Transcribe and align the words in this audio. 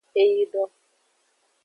Egido. 0.21 0.61